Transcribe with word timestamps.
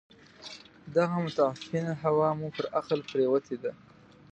دغه 0.95 1.15
متعفنه 1.25 1.93
هوا 2.03 2.29
مو 2.39 2.47
پر 2.55 2.65
عقل 2.79 2.99
پرېوته 3.11 3.55
ده. 3.63 3.71